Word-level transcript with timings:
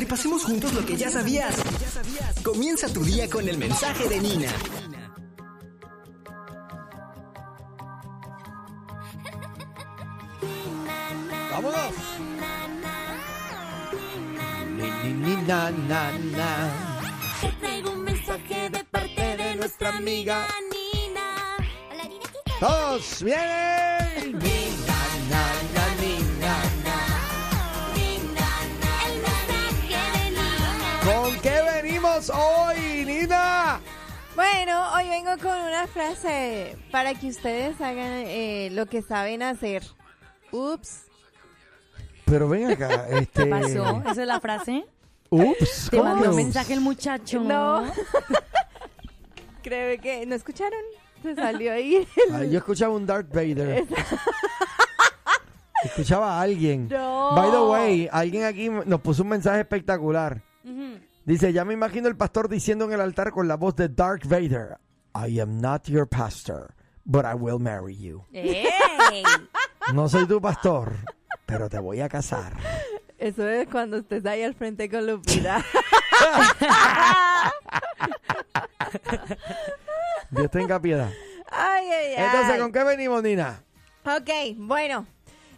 repasemos 0.00 0.44
juntos 0.44 0.72
lo 0.72 0.84
que 0.84 0.96
ya 0.96 1.10
sabías. 1.10 1.54
Comienza 2.42 2.88
tu 2.88 3.04
día 3.04 3.28
con 3.28 3.46
el 3.46 3.58
mensaje 3.58 4.08
de 4.08 4.20
Nina. 4.20 4.50
¡Vámonos! 11.52 11.94
Ni, 14.76 15.12
ni, 15.12 15.36
ni, 15.36 15.42
na, 15.42 15.70
na. 15.70 16.70
Te 17.42 17.48
traigo 17.60 17.90
un 17.90 18.04
mensaje 18.04 18.70
de 18.70 18.84
parte 18.84 19.36
de 19.36 19.56
nuestra 19.56 19.96
amiga 19.96 20.46
Nina. 20.72 21.58
Nina. 22.08 22.58
¡Todos 22.58 23.22
vienen! 23.22 24.59
Hoy, 32.28 33.04
Nina? 33.06 33.80
Bueno, 34.34 34.92
hoy 34.94 35.08
vengo 35.08 35.30
con 35.38 35.58
una 35.58 35.86
frase 35.86 36.76
para 36.90 37.14
que 37.14 37.28
ustedes 37.28 37.80
hagan 37.80 38.24
eh, 38.26 38.68
lo 38.72 38.86
que 38.86 39.00
saben 39.00 39.42
hacer. 39.42 39.82
Ups. 40.52 41.04
Pero 42.26 42.48
ven 42.48 42.70
acá, 42.70 43.06
este... 43.10 43.44
¿Qué 43.44 43.46
pasó? 43.46 44.02
¿Esa 44.02 44.22
es 44.22 44.28
la 44.28 44.40
frase? 44.40 44.84
Ups, 45.30 45.88
Te 45.90 45.96
¿cómo 45.96 46.10
mandó 46.10 46.30
un 46.30 46.36
mensaje 46.36 46.74
el 46.74 46.80
muchacho. 46.80 47.40
No. 47.40 47.84
Creo 49.62 50.00
que 50.00 50.26
no 50.26 50.34
escucharon. 50.34 50.80
Se 51.22 51.34
salió 51.34 51.72
ahí. 51.72 52.06
Ay, 52.32 52.50
yo 52.50 52.58
escuchaba 52.58 52.94
un 52.94 53.06
Darth 53.06 53.28
Vader. 53.28 53.84
escuchaba 55.84 56.38
a 56.38 56.42
alguien. 56.42 56.88
No. 56.88 57.34
By 57.34 57.50
the 57.50 57.58
way, 57.60 58.08
alguien 58.10 58.44
aquí 58.44 58.68
nos 58.68 59.00
puso 59.00 59.22
un 59.22 59.28
mensaje 59.28 59.60
espectacular. 59.60 60.42
Dice, 61.24 61.52
ya 61.52 61.64
me 61.64 61.74
imagino 61.74 62.08
el 62.08 62.16
pastor 62.16 62.48
diciendo 62.48 62.84
en 62.86 62.92
el 62.92 63.00
altar 63.00 63.30
con 63.30 63.46
la 63.46 63.56
voz 63.56 63.76
de 63.76 63.88
Darth 63.88 64.24
Vader, 64.26 64.78
I 65.14 65.40
am 65.40 65.60
not 65.60 65.84
your 65.86 66.06
pastor, 66.08 66.74
but 67.04 67.24
I 67.24 67.34
will 67.34 67.58
marry 67.58 67.96
you. 67.96 68.24
¡Ey! 68.32 68.66
No 69.94 70.08
soy 70.08 70.26
tu 70.26 70.40
pastor, 70.40 70.92
pero 71.46 71.68
te 71.68 71.78
voy 71.80 72.00
a 72.00 72.08
casar. 72.08 72.52
Eso 73.18 73.48
es 73.48 73.66
cuando 73.68 73.96
estés 73.96 74.24
ahí 74.24 74.42
al 74.44 74.54
frente 74.54 74.88
con 74.88 75.04
Lupita. 75.06 75.64
Dios 80.30 80.50
tenga 80.50 80.80
piedad. 80.80 81.10
ay, 81.50 81.86
ay, 81.90 82.14
ay. 82.16 82.24
Entonces, 82.24 82.60
¿con 82.60 82.70
qué 82.72 82.84
venimos, 82.84 83.22
Nina? 83.22 83.64
Ok, 84.04 84.30
bueno. 84.58 85.06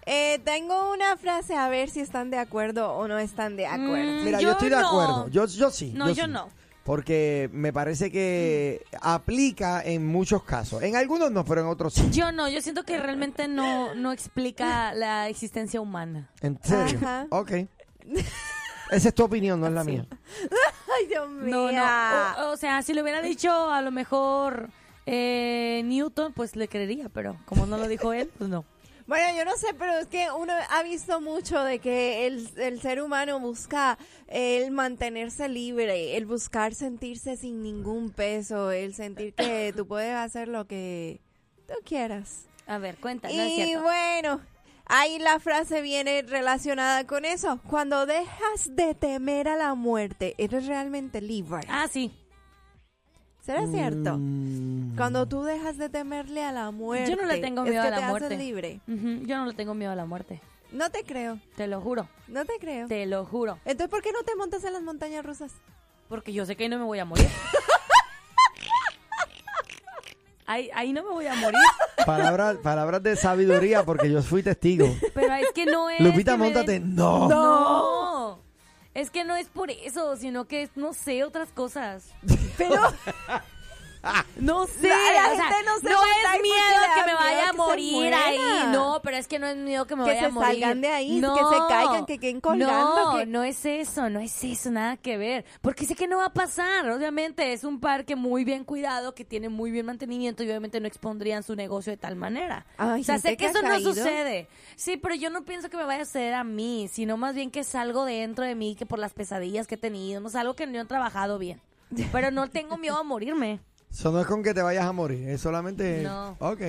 Eh, 0.06 0.40
tengo 0.44 0.92
una 0.92 1.16
frase 1.16 1.54
a 1.54 1.68
ver 1.68 1.88
si 1.88 2.00
están 2.00 2.30
de 2.30 2.38
acuerdo 2.38 2.92
o 2.92 3.06
no 3.06 3.18
están 3.18 3.56
de 3.56 3.66
acuerdo. 3.66 4.20
Mm, 4.20 4.24
Mira, 4.24 4.40
yo, 4.40 4.48
yo 4.48 4.52
estoy 4.52 4.68
de 4.70 4.76
acuerdo. 4.76 5.28
Yo, 5.28 5.46
yo 5.46 5.70
sí. 5.70 5.92
No, 5.94 6.10
yo 6.10 6.24
sí. 6.24 6.30
no. 6.30 6.48
Porque 6.84 7.48
me 7.52 7.72
parece 7.72 8.10
que 8.10 8.84
aplica 9.00 9.80
en 9.82 10.04
muchos 10.04 10.42
casos. 10.42 10.82
En 10.82 10.96
algunos 10.96 11.30
no, 11.30 11.44
pero 11.44 11.60
en 11.60 11.68
otros 11.68 11.94
sí. 11.94 12.08
Yo 12.10 12.32
no, 12.32 12.48
yo 12.48 12.60
siento 12.60 12.82
que 12.82 12.98
realmente 12.98 13.46
no, 13.46 13.94
no 13.94 14.10
explica 14.10 14.92
la 14.92 15.28
existencia 15.28 15.80
humana. 15.80 16.28
¿En 16.40 16.58
serio? 16.62 16.98
Ajá. 17.00 17.26
Ok. 17.30 17.52
Esa 18.90 19.08
es 19.08 19.14
tu 19.14 19.22
opinión, 19.22 19.60
no 19.60 19.68
es 19.68 19.72
la 19.72 19.84
mía. 19.84 20.06
Ay, 20.98 21.06
Dios 21.06 21.30
mío. 21.30 21.56
No, 21.56 21.72
no. 21.72 22.48
O, 22.48 22.52
o 22.52 22.56
sea, 22.56 22.82
si 22.82 22.92
le 22.92 23.02
hubiera 23.02 23.22
dicho 23.22 23.70
a 23.70 23.80
lo 23.80 23.92
mejor 23.92 24.68
eh, 25.06 25.82
Newton, 25.84 26.32
pues 26.32 26.56
le 26.56 26.66
creería, 26.66 27.08
pero 27.08 27.36
como 27.46 27.64
no 27.66 27.78
lo 27.78 27.86
dijo 27.86 28.12
él, 28.12 28.30
pues 28.36 28.50
no. 28.50 28.64
Bueno, 29.12 29.36
yo 29.36 29.44
no 29.44 29.58
sé, 29.58 29.74
pero 29.78 29.98
es 29.98 30.06
que 30.06 30.28
uno 30.30 30.54
ha 30.70 30.82
visto 30.82 31.20
mucho 31.20 31.62
de 31.62 31.80
que 31.80 32.26
el, 32.26 32.48
el 32.56 32.80
ser 32.80 33.02
humano 33.02 33.38
busca 33.40 33.98
el 34.26 34.70
mantenerse 34.70 35.50
libre, 35.50 36.16
el 36.16 36.24
buscar 36.24 36.74
sentirse 36.74 37.36
sin 37.36 37.62
ningún 37.62 38.08
peso, 38.08 38.70
el 38.70 38.94
sentir 38.94 39.34
que 39.34 39.70
tú 39.76 39.86
puedes 39.86 40.14
hacer 40.14 40.48
lo 40.48 40.66
que 40.66 41.20
tú 41.66 41.74
quieras. 41.84 42.46
A 42.66 42.78
ver, 42.78 42.96
cuenta, 42.96 43.28
no 43.28 43.34
es 43.34 43.68
Y 43.68 43.76
bueno, 43.76 44.40
ahí 44.86 45.18
la 45.18 45.38
frase 45.40 45.82
viene 45.82 46.22
relacionada 46.22 47.06
con 47.06 47.26
eso. 47.26 47.60
Cuando 47.68 48.06
dejas 48.06 48.74
de 48.74 48.94
temer 48.94 49.46
a 49.46 49.58
la 49.58 49.74
muerte, 49.74 50.34
eres 50.38 50.64
realmente 50.64 51.20
libre. 51.20 51.60
Ah, 51.68 51.86
sí. 51.86 52.10
¿Será 53.44 53.66
cierto? 53.66 54.18
Mm, 54.92 54.96
Cuando 54.96 55.26
tú 55.26 55.42
dejas 55.42 55.78
de 55.78 55.88
temerle 55.88 56.44
a 56.44 56.52
la 56.52 56.70
muerte, 56.70 57.10
Yo 57.10 57.16
no 57.16 57.26
le 57.26 57.38
tengo 57.38 57.64
es 57.64 57.70
miedo 57.70 57.82
que 57.82 57.88
a 57.88 57.90
la 57.90 57.96
te 57.98 58.02
haces 58.04 58.10
muerte. 58.10 58.36
libre. 58.38 58.80
Ujú, 58.88 59.26
Yo 59.26 59.36
no 59.38 59.46
le 59.46 59.54
tengo 59.54 59.74
miedo 59.74 59.92
a 59.92 59.96
la 59.96 60.04
muerte. 60.04 60.40
No 60.70 60.90
te 60.90 61.04
creo, 61.04 61.38
Te 61.56 61.66
lo 61.66 61.80
juro. 61.80 62.08
no 62.28 62.44
te 62.44 62.54
creo. 62.60 62.88
Te 62.88 63.04
lo 63.06 63.24
juro. 63.26 63.58
Entonces, 63.64 63.88
¿por 63.90 64.02
qué 64.02 64.10
no 64.12 64.22
te 64.22 64.34
montas 64.36 64.64
en 64.64 64.72
las 64.72 64.82
montañas 64.82 65.24
rusas? 65.24 65.52
Porque 66.08 66.32
yo 66.32 66.44
sé 66.46 66.56
que 66.56 66.64
ahí 66.64 66.68
no 66.70 66.78
me 66.78 66.84
voy 66.84 66.98
a 66.98 67.04
morir. 67.04 67.28
Ahí, 70.44 70.68
ahí 70.74 70.92
no 70.92 71.02
me 71.02 71.10
voy 71.10 71.26
a 71.26 71.34
morir. 71.36 71.58
palabras, 72.04 72.56
palabras 72.58 73.02
de 73.02 73.16
sabiduría, 73.16 73.84
porque 73.84 74.10
yo 74.10 74.22
fui 74.22 74.42
testigo. 74.42 74.86
Pero 75.14 75.32
es 75.34 75.46
que 75.54 75.64
no 75.66 75.88
es. 75.90 76.00
Lupita, 76.00 76.32
que 76.32 76.38
montate. 76.38 76.72
den- 76.72 76.94
No. 76.94 77.28
No. 77.28 78.38
Es 78.92 79.10
que 79.10 79.24
no 79.24 79.34
es 79.36 79.46
por 79.46 79.70
eso, 79.70 80.16
sino 80.16 80.44
que 80.46 80.62
es, 80.64 80.70
no 80.76 80.92
sé, 80.92 81.24
otras 81.24 81.50
cosas. 81.52 82.10
Pero 82.58 82.74
No 84.36 84.66
sé. 84.66 84.88
La- 84.88 84.96
la 84.96 85.32
o 85.32 85.36
sea, 85.36 85.44
gente 85.44 85.64
no 85.66 85.78
se 85.78 85.88
no 85.90 86.00
es 86.02 86.42
miedo 86.42 86.82
que 86.94 87.06
me 87.06 87.14
vaya 87.14 87.38
a 87.38 87.44
que 87.44 87.50
se 87.50 87.56
morir 87.56 88.14
ahí. 88.14 88.38
No, 88.72 89.00
pero 89.02 89.16
es 89.16 89.28
que 89.28 89.38
no 89.38 89.46
es 89.46 89.56
miedo 89.56 89.86
que 89.86 89.94
me 89.94 90.04
Que 90.04 90.10
vaya 90.10 90.22
a 90.22 90.26
se 90.26 90.32
morir. 90.32 90.50
salgan 90.60 90.80
de 90.80 90.88
ahí, 90.88 91.14
que 91.16 91.20
no, 91.20 91.36
se 91.50 91.56
caigan, 91.68 92.06
que 92.06 92.18
queden 92.18 92.40
colgando, 92.40 93.12
No, 93.12 93.18
que- 93.18 93.26
no 93.26 93.42
es 93.44 93.64
eso, 93.64 94.10
no 94.10 94.18
es 94.20 94.42
eso, 94.42 94.70
nada 94.70 94.96
que 94.96 95.16
ver. 95.18 95.44
Porque 95.60 95.84
sé 95.86 95.94
que 95.94 96.08
no 96.08 96.18
va 96.18 96.26
a 96.26 96.32
pasar. 96.32 96.90
Obviamente 96.90 97.52
es 97.52 97.62
un 97.64 97.78
parque 97.78 98.16
muy 98.16 98.44
bien 98.44 98.64
cuidado, 98.64 99.14
que 99.14 99.24
tiene 99.24 99.48
muy 99.48 99.70
bien 99.70 99.86
mantenimiento 99.86 100.42
y 100.42 100.48
obviamente 100.48 100.80
no 100.80 100.88
expondrían 100.88 101.42
su 101.42 101.54
negocio 101.54 101.92
de 101.92 101.96
tal 101.98 102.16
manera. 102.16 102.66
Ay, 102.78 103.02
o 103.02 103.04
sea, 103.04 103.18
sé 103.18 103.30
que 103.30 103.36
que 103.36 103.46
eso 103.46 103.62
no 103.62 103.78
sucede. 103.80 104.48
Sí, 104.76 104.96
pero 104.96 105.14
yo 105.14 105.30
no 105.30 105.44
pienso 105.44 105.68
que 105.70 105.76
me 105.76 105.84
vaya 105.84 106.02
a 106.02 106.06
suceder 106.06 106.34
a 106.34 106.42
mí, 106.44 106.88
sino 106.92 107.16
más 107.16 107.34
bien 107.34 107.50
que 107.50 107.60
es 107.60 107.74
algo 107.74 108.04
dentro 108.04 108.44
de 108.44 108.54
mí 108.54 108.74
que 108.74 108.86
por 108.86 108.98
las 108.98 109.12
pesadillas 109.12 109.66
que 109.66 109.76
he 109.76 109.78
tenido, 109.78 110.20
no 110.20 110.28
es 110.28 110.34
algo 110.34 110.54
que 110.54 110.66
no 110.66 110.80
he 110.80 110.84
trabajado 110.84 111.38
bien. 111.38 111.60
Pero 112.10 112.30
no 112.30 112.48
tengo 112.48 112.78
miedo 112.78 112.96
a 112.96 113.02
morirme. 113.02 113.60
Eso 113.92 114.10
no 114.10 114.20
es 114.20 114.26
con 114.26 114.42
que 114.42 114.54
te 114.54 114.62
vayas 114.62 114.84
a 114.86 114.92
morir, 114.92 115.28
es 115.28 115.40
solamente... 115.40 116.02
No. 116.02 116.36
Ok. 116.40 116.60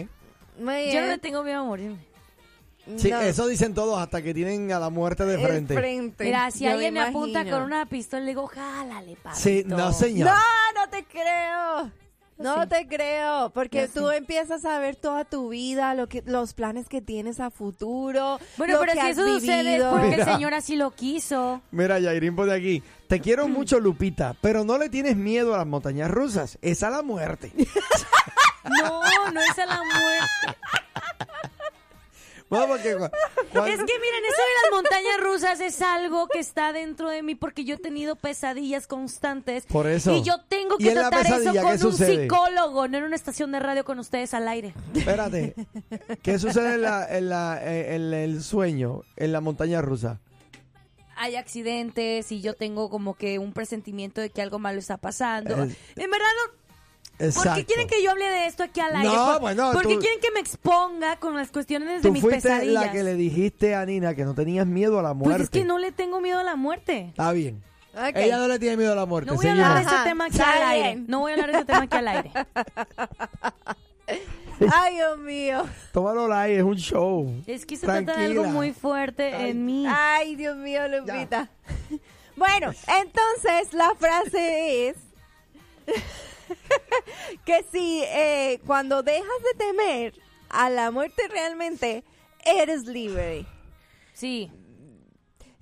Yo 0.57 1.01
no 1.01 1.07
le 1.07 1.17
tengo 1.17 1.43
miedo 1.43 1.61
a 1.61 1.63
morirme. 1.63 2.05
Sí, 2.97 3.09
No. 3.09 3.21
eso 3.21 3.47
dicen 3.47 3.73
todos 3.73 3.97
hasta 3.97 4.21
que 4.21 4.33
tienen 4.33 4.71
a 4.73 4.79
la 4.79 4.89
muerte 4.89 5.25
de 5.25 5.37
frente. 5.39 5.73
frente. 5.73 6.25
Mira, 6.25 6.51
si 6.51 6.65
Yo 6.65 6.71
alguien 6.71 6.93
me 6.93 6.99
apunta 7.01 7.49
con 7.49 7.61
una 7.63 7.85
pistola, 7.85 8.21
le 8.23 8.27
digo, 8.31 8.45
jálale, 8.47 9.15
papito. 9.15 9.41
Sí, 9.41 9.63
no, 9.65 9.93
señor. 9.93 10.27
No, 10.29 10.81
no 10.81 10.89
te 10.89 11.05
creo. 11.05 11.91
No 12.43 12.63
Sí. 12.63 12.69
te 12.69 12.87
creo, 12.87 13.49
porque 13.51 13.87
Yo 13.93 14.01
tú 14.01 14.09
sí. 14.09 14.15
empiezas 14.17 14.65
a 14.65 14.77
ver 14.79 14.95
toda 14.95 15.25
tu 15.25 15.49
vida, 15.49 15.93
lo 15.95 16.07
que, 16.07 16.21
los 16.25 16.53
planes 16.53 16.87
que 16.89 17.01
tienes 17.01 17.39
a 17.39 17.49
futuro. 17.49 18.39
Bueno, 18.57 18.73
lo 18.75 18.79
pero 18.81 18.93
que 18.93 18.99
si 18.99 19.05
has 19.07 19.17
eso 19.17 19.25
sucede 19.27 19.77
es 19.77 19.83
porque 19.83 20.07
Mira. 20.09 20.23
el 20.25 20.31
señor 20.33 20.53
así 20.53 20.75
lo 20.75 20.91
quiso. 20.91 21.61
Mira, 21.71 21.99
Yairín, 21.99 22.35
por 22.35 22.45
de 22.47 22.55
aquí. 22.55 22.83
Te 23.07 23.19
quiero 23.19 23.47
mucho, 23.47 23.79
Lupita, 23.79 24.35
pero 24.41 24.63
no 24.63 24.77
le 24.77 24.89
tienes 24.89 25.15
miedo 25.15 25.53
a 25.55 25.57
las 25.59 25.67
montañas 25.67 26.09
rusas. 26.11 26.57
Es 26.61 26.83
a 26.83 26.89
la 26.89 27.01
muerte. 27.01 27.51
No, 28.63 29.01
no 29.31 29.41
es 29.41 29.59
a 29.59 29.65
la 29.65 29.75
muerte. 29.83 30.59
Porque 32.67 32.95
cuando- 32.95 33.65
Es 33.71 33.77
que 33.77 33.99
miren, 33.99 34.25
eso 34.25 34.41
de 34.41 34.61
las 34.61 34.71
montañas 34.71 35.19
rusas 35.21 35.59
es 35.59 35.81
algo 35.81 36.27
que 36.27 36.39
está 36.39 36.73
dentro 36.73 37.09
de 37.09 37.23
mí 37.23 37.35
porque 37.35 37.63
yo 37.65 37.75
he 37.75 37.79
tenido 37.79 38.15
pesadillas 38.15 38.87
constantes. 38.87 39.65
Por 39.65 39.87
eso. 39.87 40.15
Y 40.15 40.23
yo 40.23 40.39
tengo 40.47 40.75
¿Y 40.79 40.85
que 40.85 40.91
tratar 40.91 41.25
eso 41.25 41.53
con 41.61 41.85
un 41.87 41.93
psicólogo, 41.93 42.87
no 42.87 42.97
en 42.97 43.03
una 43.03 43.15
estación 43.15 43.51
de 43.51 43.59
radio 43.59 43.83
con 43.85 43.99
ustedes 43.99 44.33
al 44.33 44.47
aire. 44.47 44.73
Espérate. 44.95 45.55
¿Qué 46.21 46.39
sucede 46.39 46.75
en, 46.75 46.81
la, 46.83 47.07
en, 47.17 47.29
la, 47.29 47.59
eh, 47.63 47.95
en 47.95 48.13
el 48.13 48.41
sueño, 48.43 49.01
en 49.17 49.31
la 49.31 49.41
montaña 49.41 49.81
rusa? 49.81 50.19
Hay 51.15 51.35
accidentes 51.35 52.31
y 52.31 52.41
yo 52.41 52.55
tengo 52.55 52.89
como 52.89 53.13
que 53.15 53.37
un 53.37 53.53
presentimiento 53.53 54.19
de 54.19 54.31
que 54.31 54.41
algo 54.41 54.57
malo 54.59 54.79
está 54.79 54.97
pasando. 54.97 55.63
Es- 55.63 55.77
En 55.95 56.09
verdad 56.09 56.27
no, 56.47 56.53
Exacto. 57.25 57.49
¿Por 57.49 57.57
qué 57.59 57.65
quieren 57.65 57.87
que 57.87 58.03
yo 58.03 58.11
hable 58.11 58.25
de 58.29 58.47
esto 58.47 58.63
aquí 58.63 58.79
al 58.79 58.95
aire? 58.95 59.09
No, 59.09 59.25
¿Por, 59.33 59.41
bueno, 59.41 59.71
¿por 59.71 59.87
qué 59.87 59.93
tú- 59.95 59.99
quieren 59.99 60.19
que 60.19 60.31
me 60.31 60.39
exponga 60.39 61.17
con 61.17 61.35
las 61.35 61.51
cuestiones 61.51 61.89
de 61.89 62.01
Tú 62.01 62.11
mis 62.13 62.21
fuiste 62.21 62.41
pesadillas? 62.41 62.85
la 62.85 62.91
que 62.91 63.03
le 63.03 63.15
dijiste 63.15 63.75
a 63.75 63.85
Nina 63.85 64.15
que 64.15 64.25
no 64.25 64.33
tenías 64.33 64.65
miedo 64.67 64.99
a 64.99 65.03
la 65.03 65.09
pues 65.13 65.27
muerte. 65.27 65.43
es 65.43 65.49
que 65.49 65.63
no 65.65 65.77
le 65.79 65.91
tengo 65.91 66.21
miedo 66.21 66.39
a 66.39 66.43
la 66.43 66.55
muerte. 66.55 67.07
Está 67.09 67.31
bien. 67.31 67.61
Ella 68.15 68.37
no 68.37 68.47
le 68.47 68.57
tiene 68.57 68.75
miedo 68.77 68.93
a 68.93 68.95
la 68.95 69.05
muerte. 69.05 69.29
No 69.29 69.35
voy 69.37 69.45
a 69.45 69.51
hablar 69.51 69.75
de 69.75 69.81
ese 69.83 70.03
tema 70.03 70.25
aquí 70.25 70.39
al 70.41 70.63
aire. 70.63 70.95
No 71.07 71.19
voy 71.19 71.31
a 71.31 71.35
hablar 71.35 71.51
de 71.51 71.57
ese 71.57 71.65
tema 71.65 71.83
aquí 71.83 71.97
al 71.97 72.07
aire. 72.07 72.31
Ay, 74.73 74.95
Dios 74.95 75.17
mío. 75.19 75.65
Tómalo 75.91 76.27
light, 76.27 76.57
es 76.57 76.63
un 76.63 76.77
show. 76.77 77.43
Es 77.47 77.65
que 77.65 77.75
se 77.75 77.85
trata 77.85 78.15
de 78.15 78.25
algo 78.25 78.41
Tranquila. 78.41 78.47
muy 78.49 78.71
fuerte 78.71 79.33
Ay. 79.33 79.51
en 79.51 79.65
mí. 79.65 79.85
Ay, 79.87 80.35
Dios 80.35 80.55
mío, 80.57 80.81
Lupita. 80.87 81.49
Bueno, 82.35 82.71
entonces 82.99 83.73
la 83.73 83.93
frase 83.95 84.87
es 84.89 84.95
que 87.45 87.63
si 87.71 88.03
eh, 88.05 88.59
cuando 88.65 89.03
dejas 89.03 89.23
de 89.51 89.57
temer 89.65 90.13
a 90.49 90.69
la 90.69 90.91
muerte 90.91 91.27
realmente 91.27 92.03
eres 92.45 92.85
libre. 92.85 93.45
Sí. 94.13 94.51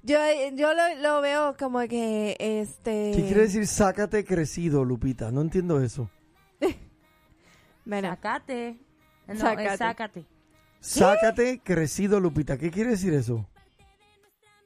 Yo, 0.03 0.17
yo 0.53 0.73
lo, 0.73 0.95
lo 0.95 1.21
veo 1.21 1.55
como 1.57 1.79
que, 1.81 2.35
este... 2.39 3.11
¿Qué 3.15 3.21
quiere 3.23 3.41
decir 3.41 3.67
sácate 3.67 4.25
crecido, 4.25 4.83
Lupita? 4.83 5.31
No 5.31 5.41
entiendo 5.41 5.81
eso. 5.81 6.09
Sácate. 7.89 8.79
No, 9.27 9.35
Sácate. 9.35 9.67
es 9.67 9.77
sácate. 9.77 10.25
Sácate 10.79 11.61
crecido, 11.63 12.19
Lupita. 12.19 12.57
¿Qué 12.57 12.71
quiere 12.71 12.91
decir 12.91 13.13
eso? 13.13 13.47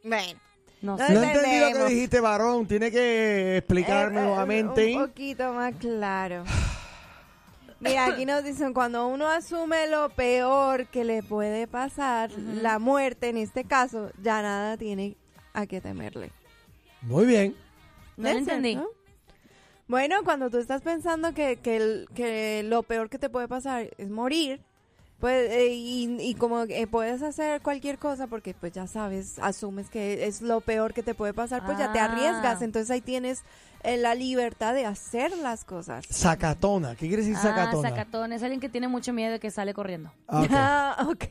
bueno. 0.04 0.40
No 0.82 0.98
No 0.98 1.08
sé. 1.08 1.14
No 1.14 1.24
entendí 1.24 1.60
lo 1.60 1.74
que 1.74 1.94
dijiste, 1.94 2.20
varón. 2.20 2.68
Tiene 2.68 2.92
que 2.92 3.58
explicarme 3.58 4.20
Eh, 4.20 4.24
eh, 4.24 4.26
nuevamente. 4.28 4.96
Un 4.96 5.08
poquito 5.08 5.54
más 5.54 5.74
claro. 5.76 6.44
Mira, 7.80 8.06
aquí 8.06 8.26
nos 8.26 8.44
dicen, 8.44 8.74
cuando 8.74 9.08
uno 9.08 9.28
asume 9.28 9.88
lo 9.88 10.10
peor 10.10 10.88
que 10.88 11.04
le 11.04 11.22
puede 11.24 11.68
pasar, 11.68 12.32
la 12.32 12.80
muerte 12.80 13.30
en 13.30 13.38
este 13.38 13.66
caso, 13.66 14.12
ya 14.22 14.42
nada 14.42 14.78
tiene 14.78 15.18
a 15.54 15.66
qué 15.68 15.82
temerle. 15.82 16.32
Muy 17.02 17.26
bien. 17.26 17.56
No 18.18 18.24
lo 18.24 18.30
¿Es 18.30 18.38
entendí. 18.38 18.80
Bueno, 19.88 20.24
cuando 20.24 20.50
tú 20.50 20.58
estás 20.58 20.82
pensando 20.82 21.34
que, 21.34 21.58
que, 21.58 21.76
el- 21.76 22.08
que 22.16 22.64
lo 22.64 22.82
peor 22.84 23.10
que 23.10 23.20
te 23.20 23.30
puede 23.30 23.48
pasar 23.48 23.90
es 23.98 24.10
morir, 24.10 24.62
pues, 25.20 25.50
eh, 25.52 25.70
y, 25.74 26.18
y 26.20 26.36
como 26.36 26.66
que 26.68 26.86
puedes 26.88 27.22
hacer 27.24 27.62
cualquier 27.62 27.98
cosa 27.98 28.28
porque 28.28 28.54
pues 28.54 28.74
ya 28.74 28.86
sabes, 28.88 29.40
asumes 29.40 29.90
que 29.90 30.28
es 30.28 30.42
lo 30.42 30.62
peor 30.62 30.94
que 30.94 31.04
te 31.04 31.14
puede 31.16 31.34
pasar, 31.34 31.66
pues 31.66 31.78
ya 31.78 31.92
te 31.92 32.00
Ah. 32.00 32.06
arriesgas, 32.06 32.62
entonces 32.62 32.92
ahí 32.92 33.02
tienes 33.02 33.44
eh, 33.84 33.98
la 33.98 34.16
libertad 34.16 34.74
de 34.74 34.86
hacer 34.86 35.36
las 35.38 35.64
cosas. 35.64 36.06
Sacatona. 36.10 36.96
¿Qué 36.96 37.08
quiere 37.08 37.22
decir 37.24 37.36
Ah, 37.38 37.72
sacatona? 37.82 38.36
Es 38.36 38.42
alguien 38.44 38.60
que 38.60 38.68
tiene 38.70 38.88
mucho 38.88 39.14
miedo 39.14 39.36
y 39.36 39.40
que 39.40 39.52
sale 39.52 39.74
corriendo. 39.74 40.12
Ah, 40.28 40.42
ok. 40.42 40.50
Ah, 40.52 41.08
ok. 41.08 41.24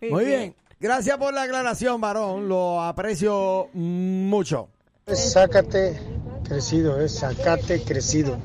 Muy, 0.00 0.10
Muy 0.10 0.24
bien. 0.24 0.54
Gracias 0.80 1.16
por 1.18 1.32
la 1.34 1.42
aclaración, 1.42 2.00
varón. 2.00 2.48
Lo 2.48 2.82
aprecio 2.82 3.68
mucho. 3.72 4.68
Sácate 5.06 5.98
crecido, 6.44 7.00
es 7.00 7.14
sacate 7.18 7.82
crecido. 7.82 8.38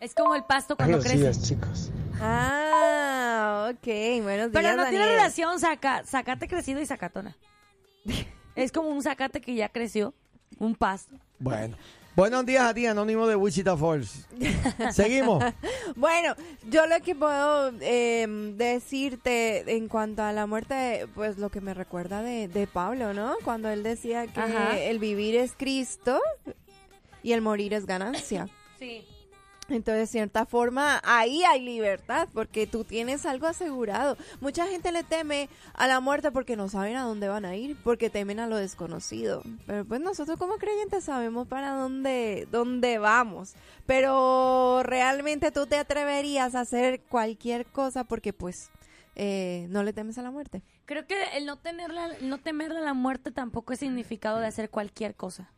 Es 0.00 0.14
como 0.14 0.34
el 0.34 0.44
pasto 0.44 0.74
cuando 0.76 0.98
Buenos 0.98 1.04
crece. 1.12 1.22
días, 1.22 1.42
chicos. 1.42 1.90
Ah, 2.20 2.51
ok. 3.72 4.22
Buenos 4.22 4.52
días, 4.52 4.62
Pero 4.62 4.76
no 4.76 4.82
tiene 4.84 4.98
Daniel. 4.98 5.08
relación 5.16 5.60
saca, 5.60 6.04
sacate 6.04 6.48
crecido 6.48 6.80
y 6.80 6.86
sacatona. 6.86 7.36
es 8.54 8.72
como 8.72 8.88
un 8.88 9.02
zacate 9.02 9.40
que 9.40 9.54
ya 9.54 9.68
creció, 9.68 10.14
un 10.58 10.74
pasto. 10.74 11.16
Bueno. 11.38 11.76
Buenos 12.14 12.44
días 12.44 12.62
a 12.64 12.74
ti, 12.74 12.84
Anónimo 12.84 13.26
de 13.26 13.36
Wichita 13.36 13.74
Falls. 13.74 14.26
Seguimos. 14.92 15.42
Bueno, 15.96 16.34
yo 16.68 16.86
lo 16.86 17.00
que 17.00 17.14
puedo 17.14 17.72
eh, 17.80 18.26
decirte 18.54 19.76
en 19.76 19.88
cuanto 19.88 20.22
a 20.22 20.30
la 20.32 20.46
muerte, 20.46 21.06
pues 21.14 21.38
lo 21.38 21.48
que 21.48 21.62
me 21.62 21.72
recuerda 21.72 22.22
de, 22.22 22.48
de 22.48 22.66
Pablo, 22.66 23.14
¿no? 23.14 23.36
Cuando 23.44 23.70
él 23.70 23.82
decía 23.82 24.26
que 24.26 24.40
Ajá. 24.40 24.78
el 24.78 24.98
vivir 24.98 25.36
es 25.36 25.54
Cristo 25.56 26.20
y 27.22 27.32
el 27.32 27.40
morir 27.40 27.72
es 27.72 27.86
ganancia. 27.86 28.46
Sí. 28.78 29.06
Entonces, 29.68 30.00
de 30.00 30.06
cierta 30.06 30.44
forma, 30.44 31.00
ahí 31.04 31.44
hay 31.44 31.62
libertad, 31.62 32.28
porque 32.34 32.66
tú 32.66 32.84
tienes 32.84 33.24
algo 33.26 33.46
asegurado. 33.46 34.16
Mucha 34.40 34.66
gente 34.66 34.92
le 34.92 35.02
teme 35.04 35.48
a 35.74 35.86
la 35.86 36.00
muerte 36.00 36.30
porque 36.30 36.56
no 36.56 36.68
saben 36.68 36.96
a 36.96 37.04
dónde 37.04 37.28
van 37.28 37.44
a 37.44 37.56
ir, 37.56 37.76
porque 37.82 38.10
temen 38.10 38.40
a 38.40 38.46
lo 38.46 38.56
desconocido. 38.56 39.42
Pero 39.66 39.84
pues 39.84 40.00
nosotros 40.00 40.38
como 40.38 40.56
creyentes 40.56 41.04
sabemos 41.04 41.46
para 41.46 41.70
dónde, 41.70 42.46
dónde 42.50 42.98
vamos. 42.98 43.54
Pero 43.86 44.82
realmente 44.82 45.52
tú 45.52 45.66
te 45.66 45.76
atreverías 45.76 46.54
a 46.54 46.60
hacer 46.60 47.00
cualquier 47.02 47.64
cosa 47.66 48.04
porque 48.04 48.32
pues 48.32 48.70
eh, 49.14 49.66
no 49.70 49.82
le 49.82 49.92
temes 49.92 50.18
a 50.18 50.22
la 50.22 50.30
muerte. 50.30 50.62
Creo 50.84 51.06
que 51.06 51.16
el 51.34 51.46
no 51.46 51.58
tenerla, 51.58 52.08
no 52.20 52.38
temerle 52.38 52.78
a 52.78 52.82
la 52.82 52.94
muerte 52.94 53.30
tampoco 53.30 53.72
es 53.72 53.78
significado 53.78 54.38
de 54.38 54.46
hacer 54.46 54.70
cualquier 54.70 55.14
cosa, 55.14 55.50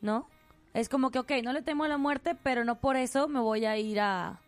¿no? 0.00 0.28
Es 0.74 0.88
como 0.88 1.10
que, 1.10 1.18
ok, 1.18 1.32
no 1.42 1.52
le 1.52 1.62
temo 1.62 1.84
a 1.84 1.88
la 1.88 1.98
muerte, 1.98 2.36
pero 2.42 2.64
no 2.64 2.80
por 2.80 2.96
eso 2.96 3.28
me 3.28 3.40
voy 3.40 3.64
a 3.64 3.76
ir 3.78 4.00
a, 4.00 4.40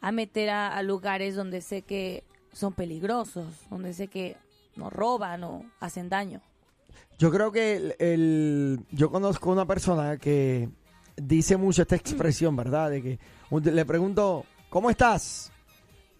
a 0.00 0.12
meter 0.12 0.50
a, 0.50 0.82
lugares 0.82 1.34
donde 1.34 1.60
sé 1.60 1.82
que 1.82 2.24
son 2.52 2.72
peligrosos, 2.72 3.46
donde 3.70 3.94
sé 3.94 4.08
que 4.08 4.36
nos 4.76 4.92
roban 4.92 5.44
o 5.44 5.64
hacen 5.78 6.08
daño. 6.08 6.40
Yo 7.18 7.30
creo 7.30 7.52
que 7.52 7.94
el, 7.98 8.80
yo 8.90 9.10
conozco 9.10 9.50
una 9.50 9.66
persona 9.66 10.16
que 10.16 10.68
dice 11.16 11.56
mucho 11.56 11.82
esta 11.82 11.96
expresión, 11.96 12.56
¿verdad? 12.56 12.90
De 12.90 13.02
que 13.02 13.18
le 13.50 13.84
pregunto, 13.84 14.46
¿cómo 14.70 14.90
estás? 14.90 15.52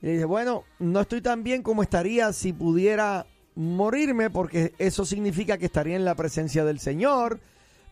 Y 0.03 0.09
dice, 0.09 0.25
bueno, 0.25 0.65
no 0.79 1.01
estoy 1.01 1.21
tan 1.21 1.43
bien 1.43 1.63
como 1.63 1.83
estaría 1.83 2.33
si 2.33 2.53
pudiera 2.53 3.27
morirme, 3.55 4.31
porque 4.31 4.75
eso 4.79 5.05
significa 5.05 5.59
que 5.59 5.67
estaría 5.67 5.97
en 5.97 6.05
la 6.05 6.15
presencia 6.15 6.65
del 6.65 6.81
Señor, 6.81 7.41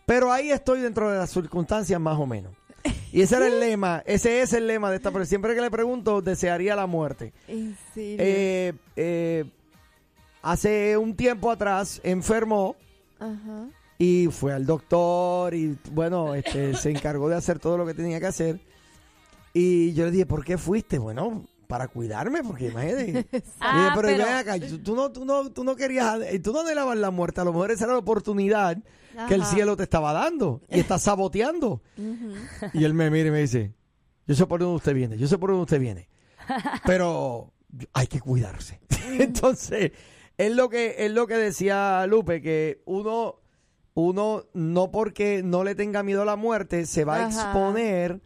pero 0.09 0.31
ahí 0.33 0.49
estoy 0.49 0.81
dentro 0.81 1.11
de 1.11 1.19
las 1.19 1.29
circunstancias 1.29 2.01
más 2.01 2.17
o 2.17 2.25
menos. 2.25 2.51
Y 3.11 3.21
ese 3.21 3.35
era 3.35 3.45
el 3.45 3.59
lema, 3.59 4.01
ese 4.07 4.41
es 4.41 4.53
el 4.53 4.65
lema 4.65 4.89
de 4.89 4.95
esta 4.95 5.11
persona. 5.11 5.27
Siempre 5.27 5.53
que 5.53 5.61
le 5.61 5.69
pregunto, 5.69 6.19
desearía 6.19 6.75
la 6.75 6.87
muerte. 6.87 7.31
En 7.47 7.77
serio. 7.93 8.17
Eh, 8.19 8.73
eh, 8.95 9.45
hace 10.41 10.97
un 10.97 11.15
tiempo 11.15 11.51
atrás 11.51 12.01
enfermó 12.03 12.75
Ajá. 13.19 13.67
y 13.99 14.25
fue 14.31 14.51
al 14.51 14.65
doctor 14.65 15.53
y 15.53 15.77
bueno, 15.91 16.33
este, 16.33 16.73
se 16.73 16.89
encargó 16.89 17.29
de 17.29 17.35
hacer 17.35 17.59
todo 17.59 17.77
lo 17.77 17.85
que 17.85 17.93
tenía 17.93 18.19
que 18.19 18.25
hacer. 18.25 18.59
Y 19.53 19.93
yo 19.93 20.05
le 20.05 20.11
dije, 20.11 20.25
¿por 20.25 20.43
qué 20.43 20.57
fuiste? 20.57 20.97
Bueno, 20.97 21.45
para 21.69 21.87
cuidarme, 21.87 22.41
porque 22.41 22.69
imagínate. 22.69 23.27
Ah, 23.61 23.91
pero, 23.95 24.07
pero- 24.07 24.25
ven 24.25 24.33
acá, 24.35 24.59
tú, 24.59 24.79
tú 24.79 24.95
no, 24.95 25.11
tú, 25.11 25.23
no, 25.23 25.51
tú 25.51 25.63
no 25.63 25.75
querías, 25.75 26.19
eh, 26.23 26.39
tú 26.39 26.51
no 26.51 26.61
anhelabas 26.61 26.97
la 26.97 27.11
muerte, 27.11 27.41
a 27.41 27.43
lo 27.43 27.53
mejor 27.53 27.69
esa 27.69 27.83
era 27.83 27.93
la 27.93 27.99
oportunidad 27.99 28.75
que 29.27 29.35
el 29.35 29.45
cielo 29.45 29.77
te 29.77 29.83
estaba 29.83 30.11
dando 30.11 30.63
y 30.67 30.79
estás 30.79 31.01
saboteando. 31.03 31.83
Y 32.73 32.83
él 32.83 32.95
me 32.95 33.11
mira 33.11 33.27
y 33.27 33.31
me 33.31 33.41
dice, 33.41 33.75
yo 34.25 34.33
sé 34.33 34.47
por 34.47 34.59
dónde 34.61 34.77
usted 34.77 34.95
viene, 34.95 35.17
yo 35.19 35.27
sé 35.27 35.37
por 35.37 35.51
dónde 35.51 35.61
usted 35.63 35.79
viene, 35.79 36.09
pero 36.87 37.53
hay 37.93 38.07
que 38.07 38.19
cuidarse. 38.19 38.79
Entonces, 39.19 39.91
es 40.39 40.51
lo 40.55 40.69
que 40.69 40.95
es 41.05 41.11
lo 41.11 41.27
que 41.27 41.35
decía 41.37 42.03
Lupe, 42.07 42.41
que 42.41 42.81
uno, 42.85 43.35
uno 43.93 44.45
no 44.53 44.89
porque 44.89 45.43
no 45.43 45.63
le 45.63 45.75
tenga 45.75 46.01
miedo 46.01 46.23
a 46.23 46.25
la 46.25 46.35
muerte, 46.35 46.87
se 46.87 47.05
va 47.05 47.17
a 47.17 47.27
exponer 47.27 48.21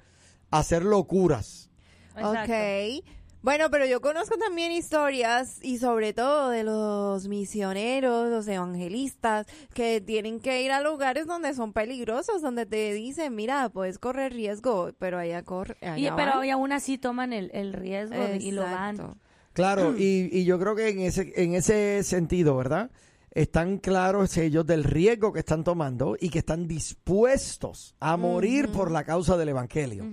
a 0.49 0.59
hacer 0.59 0.85
locuras. 0.85 1.69
Exacto. 2.15 2.39
Ok. 2.53 3.03
Bueno, 3.43 3.69
pero 3.69 3.85
yo 3.85 3.99
conozco 3.99 4.37
también 4.37 4.71
historias 4.71 5.59
y 5.61 5.77
sobre 5.77 6.13
todo 6.13 6.49
de 6.49 6.63
los 6.63 7.27
misioneros, 7.27 8.29
los 8.29 8.47
evangelistas, 8.47 9.45
que 9.73 9.99
tienen 9.99 10.39
que 10.39 10.61
ir 10.63 10.71
a 10.71 10.81
lugares 10.81 11.27
donde 11.27 11.53
son 11.53 11.73
peligrosos, 11.73 12.41
donde 12.41 12.65
te 12.65 12.93
dicen, 12.93 13.35
mira, 13.35 13.67
puedes 13.67 13.99
correr 13.99 14.31
riesgo, 14.31 14.91
pero 14.97 15.17
allá 15.19 15.43
corre. 15.43 15.75
Y, 15.81 15.85
allá 15.85 16.15
pero 16.15 16.31
van. 16.37 16.45
y 16.45 16.49
aún 16.51 16.71
así 16.71 16.97
toman 16.97 17.33
el, 17.33 17.51
el 17.53 17.73
riesgo 17.73 18.15
de- 18.15 18.37
y 18.37 18.51
lo 18.51 18.63
van. 18.63 18.97
Claro, 19.51 19.93
y, 19.97 20.29
y 20.31 20.45
yo 20.45 20.57
creo 20.57 20.73
que 20.75 20.87
en 20.89 21.01
ese, 21.01 21.33
en 21.35 21.53
ese 21.53 22.01
sentido, 22.03 22.55
¿verdad? 22.55 22.89
Están 23.31 23.77
claros 23.77 24.37
ellos 24.37 24.65
del 24.65 24.83
riesgo 24.83 25.33
que 25.33 25.39
están 25.39 25.63
tomando 25.65 26.15
y 26.19 26.29
que 26.29 26.39
están 26.39 26.67
dispuestos 26.67 27.95
a 27.99 28.15
morir 28.17 28.69
por 28.69 28.89
la 28.89 29.03
causa 29.03 29.37
del 29.37 29.49
evangelio. 29.49 30.05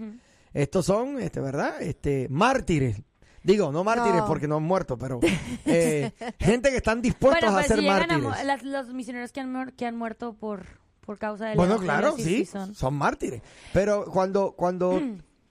Estos 0.52 0.87
son, 0.87 1.20
este, 1.20 1.40
¿verdad? 1.40 1.80
Este, 1.80 2.26
mártires. 2.28 3.00
Digo, 3.42 3.73
no 3.73 3.85
mártires 3.85 4.16
No. 4.20 4.26
porque 4.26 4.47
no 4.49 4.56
han 4.56 4.62
muerto, 4.62 4.99
pero 4.99 5.18
eh, 5.64 6.12
gente 6.38 6.70
que 6.70 6.76
están 6.76 7.00
dispuestos 7.00 7.40
Bueno, 7.40 7.56
a 7.56 7.61
pues 7.61 7.68
ser 7.68 7.78
si 7.80 7.88
a 7.88 7.92
mártires. 7.92 8.44
las- 8.47 8.62
los 8.62 8.92
misioneros 8.92 9.32
que 9.32 9.40
han, 9.40 9.73
que 9.76 9.87
han 9.87 9.97
muerto 9.97 10.35
por, 10.35 10.66
por 11.00 11.18
causa 11.18 11.47
del 11.47 11.56
Bueno, 11.56 11.78
claro, 11.78 12.14
sí, 12.18 12.44
son. 12.44 12.75
son. 12.75 12.94
mártires. 12.94 13.40
Pero 13.73 14.04
cuando, 14.04 14.52
cuando 14.52 15.00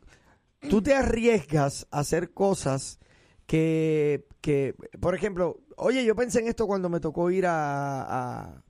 tú 0.69 0.81
te 0.81 0.93
arriesgas 0.93 1.87
a 1.91 1.99
hacer 1.99 2.31
cosas 2.31 2.99
que, 3.47 4.27
que, 4.41 4.75
por 4.99 5.15
ejemplo, 5.15 5.59
oye, 5.77 6.05
yo 6.05 6.15
pensé 6.15 6.39
en 6.41 6.47
esto 6.47 6.67
cuando 6.67 6.89
me 6.89 6.99
tocó 6.99 7.31
ir 7.31 7.45
a, 7.47 8.01
a, 8.03 8.63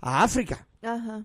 a 0.00 0.22
África. 0.24 0.66
Ajá. 0.82 1.24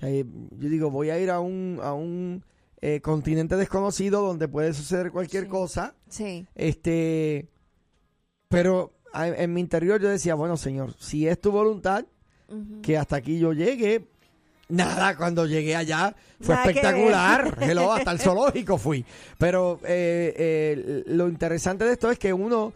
Eh, 0.00 0.24
yo 0.52 0.68
digo, 0.68 0.90
voy 0.90 1.10
a 1.10 1.18
ir 1.18 1.30
a 1.30 1.40
un, 1.40 1.78
a 1.82 1.92
un 1.92 2.44
eh, 2.80 3.00
continente 3.00 3.56
desconocido 3.56 4.22
donde 4.22 4.48
puede 4.48 4.72
suceder 4.74 5.10
cualquier 5.10 5.44
Sí. 5.44 5.48
cosa. 5.50 5.94
Sí. 6.08 6.46
Este, 6.54 7.48
pero 8.48 8.92
a- 9.12 9.28
en 9.28 9.52
mi 9.52 9.60
interior 9.60 10.00
yo 10.00 10.08
decía, 10.08 10.34
bueno, 10.34 10.56
Señor, 10.56 10.94
si 10.98 11.26
es 11.28 11.40
tu 11.40 11.50
voluntad, 11.50 12.04
que 12.82 12.96
hasta 12.96 13.16
aquí 13.16 13.38
yo 13.38 13.52
llegue. 13.52 14.06
Nada, 14.70 15.16
cuando 15.16 15.46
llegué 15.46 15.76
allá 15.76 16.14
fue 16.40 16.54
Nada 16.54 16.66
espectacular. 16.68 17.58
Hello, 17.60 17.92
hasta 17.92 18.10
el 18.10 18.18
zoológico 18.20 18.76
fui. 18.78 19.04
Pero 19.38 19.80
eh, 19.84 20.34
eh, 20.36 21.04
lo 21.08 21.28
interesante 21.28 21.84
de 21.84 21.92
esto 21.92 22.10
es 22.10 22.18
que 22.18 22.32
uno 22.32 22.72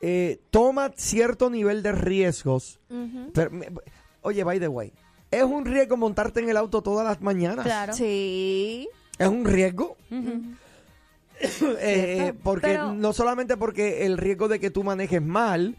eh, 0.00 0.40
toma 0.50 0.92
cierto 0.96 1.50
nivel 1.50 1.82
de 1.82 1.92
riesgos. 1.92 2.78
Ujú. 2.90 3.30
Pero, 3.34 3.50
me- 3.50 3.68
oye, 4.22 4.44
by 4.44 4.58
the 4.60 4.68
way, 4.68 4.92
es 5.30 5.42
un 5.44 5.64
riesgo 5.66 5.96
montarte 5.96 6.40
en 6.40 6.48
el 6.50 6.56
auto 6.56 6.82
todas 6.82 7.06
las 7.06 7.20
mañanas. 7.20 7.64
Claro. 7.66 7.92
Sí. 7.94 8.88
Es 9.18 9.28
un 9.28 9.44
riesgo. 9.44 9.96
Ujú. 10.10 10.42
Eh, 11.80 12.34
porque 12.42 12.66
Pero- 12.66 12.94
no 12.94 13.12
solamente 13.12 13.56
porque 13.56 14.06
el 14.06 14.18
riesgo 14.18 14.48
de 14.48 14.58
que 14.58 14.70
tú 14.70 14.82
manejes 14.82 15.22
mal, 15.22 15.76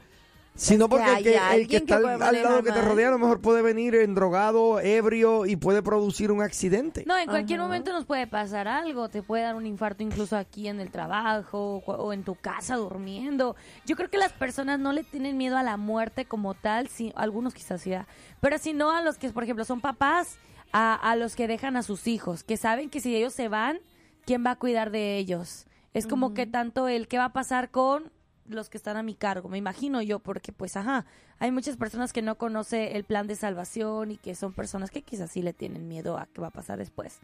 Sino 0.59 0.89
que 0.89 0.97
porque 0.97 1.09
el 1.13 1.23
que, 1.23 1.29
el 1.29 1.33
que 1.33 1.39
alguien 1.39 1.81
está 1.83 2.01
que 2.01 2.07
al, 2.23 2.43
lado 2.43 2.63
que 2.63 2.71
te 2.73 2.81
rodea 2.81 3.07
a 3.07 3.11
lo 3.11 3.17
mejor 3.17 3.39
puede 3.39 3.61
venir 3.61 3.95
en 3.95 4.13
drogado, 4.13 4.81
ebrio 4.81 5.45
y 5.45 5.55
puede 5.55 5.81
producir 5.81 6.33
un 6.33 6.41
accidente. 6.41 7.05
No, 7.07 7.17
en 7.17 7.29
cualquier 7.29 7.59
Ajá. 7.59 7.67
momento 7.67 7.93
nos 7.93 8.03
puede 8.05 8.27
pasar 8.27 8.67
algo, 8.67 9.07
te 9.07 9.23
puede 9.23 9.43
dar 9.43 9.55
un 9.55 9.65
infarto 9.65 10.03
incluso 10.03 10.35
aquí 10.35 10.67
en 10.67 10.81
el 10.81 10.91
trabajo 10.91 11.81
o, 11.85 11.91
o 11.93 12.11
en 12.11 12.23
tu 12.23 12.35
casa 12.35 12.75
durmiendo. 12.75 13.55
Yo 13.85 13.95
creo 13.95 14.09
que 14.09 14.17
las 14.17 14.33
personas 14.33 14.79
no 14.81 14.91
le 14.91 15.05
tienen 15.05 15.37
miedo 15.37 15.55
a 15.55 15.63
la 15.63 15.77
muerte 15.77 16.25
como 16.25 16.53
tal, 16.55 16.89
si, 16.89 17.13
algunos 17.15 17.53
quizás 17.53 17.79
sí, 17.81 17.93
pero 18.41 18.57
si 18.57 18.73
no 18.73 18.91
a 18.91 19.01
los 19.01 19.17
que, 19.17 19.29
por 19.29 19.43
ejemplo, 19.43 19.63
son 19.63 19.79
papás, 19.79 20.37
a, 20.71 20.93
a 20.95 21.15
los 21.15 21.35
que 21.35 21.47
dejan 21.47 21.75
a 21.75 21.83
sus 21.83 22.07
hijos, 22.07 22.43
que 22.43 22.57
saben 22.57 22.89
que 22.89 22.99
si 22.99 23.15
ellos 23.15 23.33
se 23.33 23.47
van, 23.47 23.79
¿quién 24.25 24.45
va 24.45 24.51
a 24.51 24.55
cuidar 24.55 24.91
de 24.91 25.17
ellos? 25.17 25.65
Es 25.93 26.05
como 26.05 26.33
que 26.33 26.45
tanto 26.45 26.87
el 26.87 27.07
qué 27.07 27.17
va 27.17 27.25
a 27.25 27.33
pasar 27.33 27.71
con 27.71 28.11
los 28.45 28.69
que 28.69 28.77
están 28.77 28.97
a 28.97 29.03
mi 29.03 29.15
cargo, 29.15 29.49
me 29.49 29.57
imagino 29.57 30.01
yo, 30.01 30.19
porque 30.19 30.51
pues 30.51 30.75
ajá, 30.75 31.05
hay 31.37 31.51
muchas 31.51 31.77
personas 31.77 32.13
que 32.13 32.21
no 32.21 32.37
conocen 32.37 32.95
el 32.95 33.03
plan 33.03 33.27
de 33.27 33.35
salvación 33.35 34.11
y 34.11 34.17
que 34.17 34.35
son 34.35 34.53
personas 34.53 34.91
que 34.91 35.03
quizás 35.03 35.31
sí 35.31 35.41
le 35.41 35.53
tienen 35.53 35.87
miedo 35.87 36.17
a 36.17 36.27
qué 36.27 36.41
va 36.41 36.47
a 36.47 36.51
pasar 36.51 36.77
después. 36.77 37.19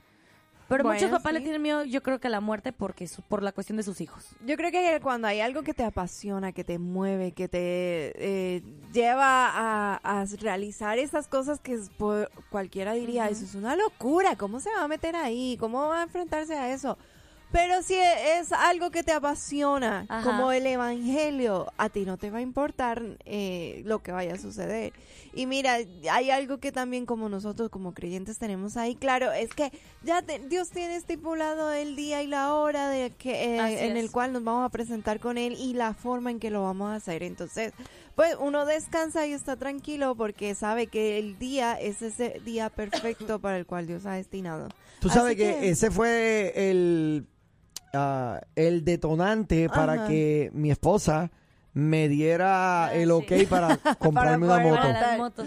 Pero 0.68 0.84
Bueno, 0.84 0.96
muchos 1.00 1.12
papás 1.12 1.32
le 1.34 1.40
sí. 1.40 1.44
tienen 1.44 1.62
miedo, 1.62 1.84
yo 1.84 2.02
creo 2.02 2.20
que 2.20 2.28
a 2.28 2.30
la 2.32 2.40
muerte 2.42 2.74
porque 2.74 3.08
su- 3.08 3.22
por 3.22 3.44
la 3.44 3.52
cuestión 3.52 3.78
de 3.78 3.84
sus 3.84 4.02
hijos. 4.02 4.30
Yo 4.46 4.56
creo 4.58 4.72
que 4.72 5.00
cuando 5.02 5.28
hay 5.28 5.40
algo 5.40 5.62
que 5.62 5.74
te 5.76 5.84
apasiona, 5.84 6.54
que 6.54 6.64
te 6.64 6.80
mueve, 6.80 7.34
que 7.34 7.48
te 7.48 7.60
eh, 8.16 8.64
lleva 8.92 9.48
a, 9.48 9.96
a 10.22 10.26
realizar 10.42 10.98
esas 10.98 11.28
cosas 11.28 11.60
que 11.60 11.74
es 11.74 11.90
por- 11.90 12.32
cualquiera 12.50 12.94
diría, 12.94 13.30
eso 13.30 13.46
es 13.46 13.54
una 13.54 13.76
locura, 13.76 14.36
¿cómo 14.38 14.60
se 14.60 14.72
va 14.72 14.84
a 14.84 14.88
meter 14.88 15.16
ahí? 15.16 15.56
¿Cómo 15.60 15.88
va 15.88 16.00
a 16.00 16.04
enfrentarse 16.04 16.56
a 16.56 16.74
eso? 16.74 16.98
Pero 17.56 17.82
si 17.84 17.94
es 17.96 18.52
algo 18.52 18.92
que 18.92 19.02
te 19.02 19.14
apasiona, 19.14 20.06
Ajá. 20.10 20.30
como 20.30 20.52
el 20.52 20.68
evangelio, 20.68 21.72
a 21.78 21.88
ti 21.88 22.04
no 22.04 22.18
te 22.18 22.30
va 22.30 22.40
a 22.40 22.42
importar 22.42 23.02
eh, 23.24 23.82
lo 23.86 24.04
que 24.04 24.12
vaya 24.12 24.34
a 24.34 24.38
suceder. 24.38 24.92
Y 25.34 25.46
mira, 25.46 25.78
hay 26.12 26.32
algo 26.32 26.58
que 26.58 26.74
también 26.74 27.06
como 27.06 27.30
nosotros 27.30 27.70
como 27.70 27.94
creyentes 27.94 28.40
tenemos 28.40 28.76
ahí, 28.76 28.96
claro, 28.96 29.32
es 29.32 29.54
que 29.54 29.72
ya 30.04 30.22
te- 30.22 30.40
Dios 30.40 30.70
tiene 30.70 30.98
estipulado 30.98 31.72
el 31.72 31.96
día 31.96 32.22
y 32.24 32.28
la 32.28 32.54
hora 32.56 32.90
de 32.90 33.12
que 33.12 33.56
eh, 33.56 33.86
en 33.86 33.96
el 33.96 34.12
cual 34.12 34.34
nos 34.34 34.44
vamos 34.44 34.66
a 34.66 34.70
presentar 34.70 35.22
con 35.22 35.38
él 35.38 35.56
y 35.58 35.74
la 35.76 35.94
forma 35.94 36.32
en 36.32 36.40
que 36.42 36.50
lo 36.50 36.64
vamos 36.64 36.92
a 36.92 36.96
hacer. 36.96 37.24
Entonces, 37.24 37.72
pues 38.16 38.36
uno 38.38 38.66
descansa 38.66 39.28
y 39.28 39.32
está 39.32 39.56
tranquilo 39.56 40.16
porque 40.16 40.56
sabe 40.56 40.88
que 40.88 41.20
el 41.20 41.40
día 41.40 41.74
es 41.80 42.02
ese 42.02 42.42
día 42.44 42.70
perfecto 42.70 43.40
para 43.40 43.58
el 43.58 43.66
cual 43.66 43.88
Dios 43.88 44.06
ha 44.06 44.14
destinado. 44.14 44.68
Tú 45.00 45.10
sabes 45.10 45.36
que, 45.36 45.70
ese 45.70 45.92
fue 45.92 46.54
el, 46.56 47.28
ah, 47.96 48.42
el 48.56 48.84
detonante 48.86 49.70
para 49.70 50.08
que 50.08 50.52
mi 50.54 50.72
esposa 50.72 51.32
me 51.74 52.08
diera 52.10 52.86
Ah, 52.86 52.94
el 52.96 53.12
ok 53.12 53.28
sí. 53.40 53.46
para 53.46 53.78
comprarme 54.00 54.46
una 54.46 54.60
moto. 55.18 55.44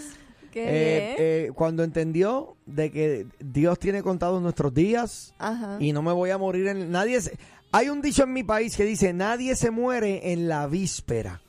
Eh, 0.55 1.14
eh, 1.19 1.52
cuando 1.55 1.85
entendió 1.85 2.57
de 2.67 2.90
que 2.90 3.26
Dios 3.38 3.78
tiene 3.78 4.02
contados 4.02 4.43
nuestros 4.43 4.75
días 4.75 5.33
Ajá. 5.38 5.76
y 5.78 5.93
no 5.93 6.02
me 6.02 6.11
voy 6.12 6.31
a 6.31 6.38
morir 6.38 6.67
en 6.69 6.90
nadie 6.90 7.21
se- 7.21 7.38
hay 7.71 7.90
un 7.90 8.00
dicho 8.00 8.25
en 8.25 8.33
mi 8.33 8.43
país 8.43 8.75
que 8.76 8.85
dice 8.85 9.12
nadie 9.12 9.55
se 9.55 9.71
muere 9.71 10.33
en 10.33 10.49
la 10.49 10.67
víspera 10.67 11.43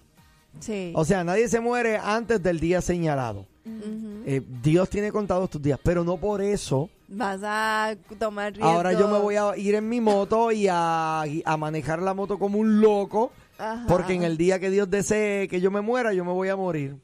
Sí. 0.59 0.91
o 0.95 1.05
sea 1.05 1.23
nadie 1.23 1.47
se 1.47 1.59
muere 1.59 1.97
antes 1.97 2.43
del 2.43 2.59
día 2.59 2.81
señalado. 2.81 3.47
Eh, 4.25 4.41
Dios 4.61 4.89
tiene 4.89 5.11
contados 5.11 5.49
tus 5.49 5.61
días 5.61 5.79
pero 5.81 6.03
no 6.03 6.17
por 6.17 6.41
eso 6.41 6.89
Vas 7.11 7.41
a 7.43 7.95
tomar 8.19 8.53
riesgos. 8.53 8.71
ahora 8.71 8.93
yo 8.93 9.07
me 9.07 9.17
voy 9.17 9.35
a 9.35 9.57
ir 9.57 9.73
en 9.75 9.89
mi 9.89 9.99
moto 9.99 10.51
y 10.51 10.67
a, 10.69 11.23
a 11.23 11.57
manejar 11.57 12.01
la 12.01 12.13
moto 12.13 12.37
como 12.37 12.59
un 12.59 12.81
loco 12.81 13.31
Ajá. 13.57 13.85
porque 13.87 14.13
en 14.13 14.23
el 14.23 14.37
día 14.37 14.59
que 14.59 14.69
Dios 14.69 14.89
desee 14.89 15.47
que 15.47 15.59
yo 15.59 15.71
me 15.71 15.81
muera 15.81 16.13
yo 16.13 16.23
me 16.23 16.31
voy 16.31 16.49
a 16.49 16.55
morir 16.55 16.97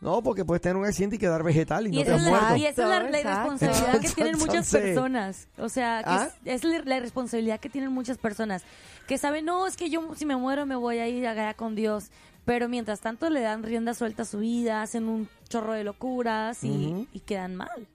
no 0.00 0.22
porque 0.22 0.44
puedes 0.44 0.60
tener 0.62 0.76
un 0.76 0.84
accidente 0.84 1.16
y 1.16 1.18
quedar 1.18 1.42
vegetal 1.42 1.86
y, 1.86 1.90
Y, 1.90 1.98
no 1.98 2.04
te 2.04 2.12
has 2.12 2.18
es 2.20 2.24
la, 2.24 2.30
muerto 2.30 2.56
y 2.56 2.66
esa 2.66 2.82
es 2.82 2.88
la, 2.88 3.10
la 3.10 3.18
Exacto. 3.18 3.54
irresponsabilidad 3.54 4.00
que 4.00 4.08
tienen 4.10 4.38
muchas 4.38 4.70
personas. 4.70 5.48
O 5.58 5.68
sea, 5.68 6.02
que 6.04 6.10
¿Ah? 6.10 6.30
es, 6.44 6.64
es 6.64 6.84
la, 6.86 6.96
irresponsabilidad 6.96 7.58
que 7.60 7.68
tienen 7.68 7.92
muchas 7.92 8.16
personas. 8.18 8.62
Que 9.08 9.18
saben, 9.18 9.44
no, 9.44 9.66
es 9.66 9.76
que 9.76 9.90
yo 9.90 10.14
si 10.14 10.24
me 10.24 10.36
muero 10.36 10.66
me 10.66 10.76
voy 10.76 10.98
a 10.98 11.08
ir 11.08 11.26
allá 11.26 11.54
con 11.54 11.74
Dios. 11.74 12.10
Pero 12.44 12.68
mientras 12.68 13.00
tanto 13.00 13.28
le 13.28 13.40
dan 13.40 13.62
rienda 13.62 13.92
suelta 13.92 14.22
a 14.22 14.24
su 14.24 14.38
vida, 14.38 14.82
hacen 14.82 15.08
un 15.08 15.28
chorro 15.48 15.72
de 15.72 15.82
locuras 15.84 16.62
y 16.62 17.08
quedan 17.26 17.56
mal. 17.56 17.88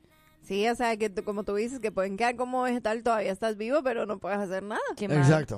Sí, 0.46 0.68
o 0.68 0.76
sea, 0.76 0.98
que 0.98 1.10
tú- 1.10 1.24
como 1.24 1.44
tú 1.44 1.56
dices, 1.56 1.80
que 1.80 1.92
pueden 1.92 2.18
quedar 2.18 2.36
como 2.36 2.62
vegetal, 2.64 3.02
todavía 3.04 3.32
estás 3.32 3.58
vivo, 3.58 3.82
pero 3.84 4.06
no 4.06 4.18
puedes 4.20 4.40
hacer 4.40 4.64
nada. 4.64 4.82
Qué 4.98 5.08
mal. 5.08 5.18
exacto 5.18 5.58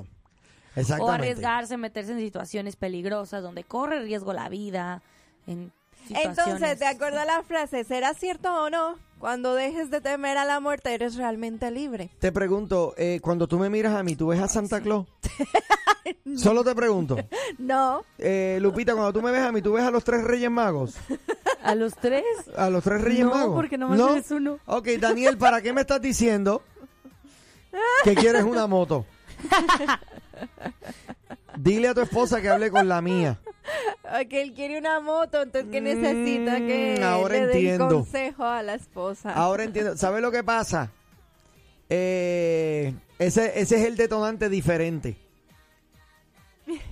O 0.76 0.80
exactamente 0.80 1.12
arriesgarse, 1.14 1.76
meterse 1.76 2.12
en 2.12 2.18
situaciones 2.20 2.76
peligrosas 2.76 3.42
donde 3.42 3.64
corre 3.64 4.02
riesgo 4.02 4.32
la 4.32 4.48
vida. 4.48 5.02
En 5.46 5.72
Entonces, 6.08 6.78
¿te 6.78 6.86
acuerdas 6.86 7.26
la 7.26 7.42
frase? 7.42 7.82
¿Será 7.84 8.14
cierto 8.14 8.52
o 8.64 8.70
no? 8.70 8.94
Cuando 9.18 9.54
dejes 9.54 9.90
de 9.90 10.00
temer 10.02 10.36
a 10.36 10.44
la 10.44 10.60
muerte, 10.60 10.92
eres 10.92 11.16
realmente 11.16 11.70
libre. 11.70 12.10
Te 12.20 12.30
pregunto, 12.30 12.92
eh, 12.98 13.18
cuando 13.22 13.48
tú 13.48 13.58
me 13.58 13.70
miras 13.70 13.94
a 13.94 14.02
mí, 14.02 14.14
¿tú 14.14 14.26
ves 14.28 14.40
a 14.40 14.46
Santa 14.46 14.80
Claus? 14.82 15.06
Solo 16.36 16.62
te 16.62 16.74
pregunto. 16.74 17.16
No. 17.58 18.04
Eh, 18.18 18.58
Lupita, 18.60 18.92
cuando 18.92 19.12
tú 19.14 19.22
me 19.22 19.30
ves 19.32 19.40
a 19.42 19.50
mí, 19.52 19.62
¿tú 19.62 19.72
ves 19.72 19.84
a 19.84 19.90
los 19.90 20.04
tres 20.04 20.22
Reyes 20.22 20.50
Magos? 20.50 20.94
¿A 21.66 21.74
los 21.74 21.94
tres? 21.96 22.24
¿A 22.56 22.70
los 22.70 22.82
tres 22.84 23.00
Reyes 23.02 23.24
No, 23.24 23.30
Magos? 23.34 23.54
porque 23.54 23.76
nomás 23.78 23.98
eres 24.12 24.30
uno. 24.30 24.58
Ok, 24.66 24.88
Daniel, 25.00 25.36
¿para 25.38 25.60
qué 25.62 25.72
me 25.72 25.80
estás 25.82 26.00
diciendo 26.00 26.62
que 28.04 28.14
quieres 28.14 28.44
una 28.44 28.66
moto? 28.66 29.04
Dile 31.58 31.88
a 31.88 31.94
tu 31.94 32.00
esposa 32.02 32.40
que 32.40 32.48
hable 32.48 32.70
con 32.70 32.88
la 32.88 33.00
mía. 33.00 33.38
Que 34.28 34.42
él 34.42 34.52
quiere 34.54 34.78
una 34.78 35.00
moto, 35.00 35.42
entonces 35.42 35.70
que 35.70 35.80
necesita 35.80 36.58
que 36.58 36.98
Mm, 37.00 37.04
ahora 37.04 37.34
le 37.34 37.46
dé 37.46 37.52
entiendo. 37.54 37.88
consejo 37.88 38.44
a 38.44 38.62
la 38.62 38.74
esposa. 38.74 39.32
Ahora 39.32 39.64
entiendo. 39.64 39.96
¿Sabes 39.96 40.22
lo 40.22 40.30
que 40.30 40.44
pasa? 40.44 40.90
Eh, 41.88 42.94
ese, 43.18 43.58
ese 43.60 43.76
es 43.80 43.84
el 43.86 43.96
detonante 43.96 44.48
diferente. 44.48 45.16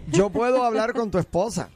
Yo 0.09 0.31
puedo 0.31 0.65
hablar 0.65 0.93
con 0.95 1.11
tu 1.11 1.19
esposa, 1.19 1.69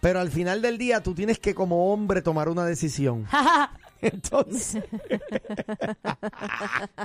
pero 0.00 0.20
al 0.20 0.30
final 0.30 0.62
del 0.62 0.78
día 0.78 1.02
tú 1.02 1.14
tienes 1.14 1.38
que 1.38 1.54
como 1.54 1.92
hombre 1.92 2.22
tomar 2.22 2.48
una 2.48 2.64
decisión. 2.64 3.26
Entonces, 4.02 4.82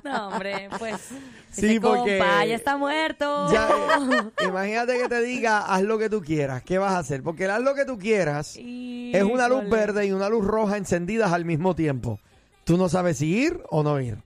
No, 0.04 0.28
hombre, 0.30 0.70
pues. 0.80 1.10
Sí, 1.52 1.80
porque- 1.80 2.20
compa 2.20 2.46
ya 2.46 2.56
está 2.56 2.78
muerto. 2.78 3.52
ya, 3.52 3.68
eh, 4.40 4.46
imagínate 4.48 4.98
que 4.98 5.10
te 5.10 5.22
diga, 5.22 5.60
haz 5.66 5.82
lo 5.84 5.98
que 5.98 6.10
tú 6.10 6.22
quieras. 6.22 6.64
¿Qué 6.64 6.78
vas 6.78 6.94
a 6.94 7.00
hacer? 7.00 7.22
Porque 7.24 7.46
el 7.46 7.52
haz 7.52 7.62
lo 7.62 7.76
que 7.76 7.84
tú 7.86 7.98
quieras 7.98 8.56
es 8.58 9.24
una 9.24 9.48
luz 9.50 9.70
verde 9.70 10.06
y 10.06 10.12
una 10.14 10.30
luz 10.30 10.46
roja 10.46 10.78
encendidas 10.78 11.34
al 11.34 11.44
mismo 11.46 11.76
tiempo. 11.76 12.20
Tú 12.64 12.78
no 12.78 12.88
sabes 12.90 13.18
si 13.18 13.28
ir 13.28 13.62
o 13.70 13.84
no 13.84 14.00
ir. 14.00 14.18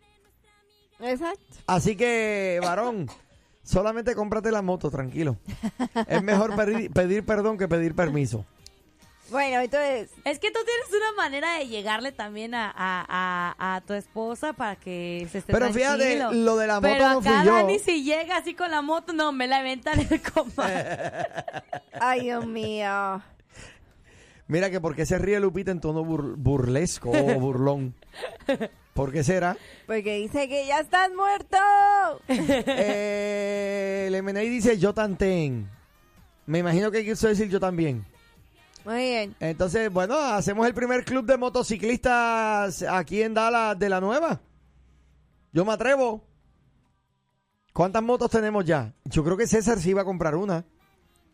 Exacto. 0.99 1.41
Así 1.65 1.95
que, 1.95 2.59
varón, 2.61 3.09
solamente 3.63 4.13
cómprate 4.15 4.51
la 4.51 4.61
moto, 4.61 4.91
tranquilo. 4.91 5.37
Es 6.07 6.21
mejor 6.23 6.55
pedir, 6.55 6.91
pedir 6.91 7.25
perdón 7.25 7.57
que 7.57 7.67
pedir 7.67 7.95
permiso. 7.95 8.45
Bueno, 9.31 9.61
entonces, 9.61 10.09
Es 10.25 10.39
que 10.39 10.49
tú 10.51 10.59
tienes 10.65 10.87
una 11.03 11.11
manera 11.21 11.57
de 11.59 11.67
llegarle 11.67 12.11
también 12.11 12.55
a, 12.55 12.67
a, 12.75 13.05
a, 13.59 13.75
a 13.75 13.81
tu 13.81 13.93
esposa 13.93 14.53
para 14.53 14.75
que 14.75 15.27
se 15.31 15.39
esté 15.39 15.51
Pero 15.53 15.71
fíjate, 15.71 16.17
lo 16.33 16.57
de 16.57 16.67
la 16.67 16.75
moto 16.75 16.87
Pero 16.93 17.09
no 17.09 17.21
fui 17.21 17.31
acá 17.31 17.43
yo. 17.45 17.53
Dani 17.55 17.79
si 17.79 18.03
llega 18.03 18.37
así 18.37 18.55
con 18.55 18.71
la 18.71 18.81
moto, 18.81 19.13
no, 19.13 19.31
me 19.31 19.47
la 19.47 19.59
inventan 19.59 19.99
el 19.99 20.21
compa. 20.21 20.67
ay 21.99 22.21
Dios 22.21 22.45
mío. 22.47 23.21
Mira 24.47 24.71
que 24.71 24.81
por 24.81 24.95
qué 24.95 25.05
se 25.05 25.19
ríe 25.19 25.39
Lupita 25.39 25.69
en 25.69 25.79
tono 25.79 26.03
bur- 26.03 26.33
burlesco 26.35 27.11
o 27.11 27.23
burlón. 27.39 27.93
¿Por 28.95 29.11
qué 29.13 29.23
será? 29.23 29.55
Porque 29.85 30.15
dice 30.17 30.49
que 30.49 30.65
ya 30.65 30.79
estás 30.79 31.11
muerto. 31.13 31.57
Eh, 32.27 34.05
el 34.07 34.23
MNI 34.23 34.49
dice 34.49 34.77
yo 34.79 34.93
tanten. 34.93 35.69
Me 36.47 36.59
imagino 36.59 36.89
que 36.89 37.05
quiso 37.05 37.27
decir 37.27 37.47
yo 37.49 37.59
también. 37.59 38.03
Muy 38.85 38.97
bien. 38.97 39.35
Entonces, 39.39 39.91
bueno, 39.91 40.15
hacemos 40.17 40.65
el 40.65 40.73
primer 40.73 41.05
club 41.05 41.25
de 41.25 41.37
motociclistas 41.37 42.83
aquí 42.83 43.21
en 43.21 43.33
Dallas 43.33 43.77
de 43.77 43.89
la 43.89 43.99
nueva. 43.99 44.39
Yo 45.51 45.65
me 45.65 45.73
atrevo. 45.73 46.23
¿Cuántas 47.73 48.03
motos 48.03 48.31
tenemos 48.31 48.65
ya? 48.65 48.93
Yo 49.05 49.23
creo 49.23 49.37
que 49.37 49.47
César 49.47 49.79
sí 49.79 49.91
iba 49.91 50.01
a 50.01 50.05
comprar 50.05 50.35
una. 50.35 50.65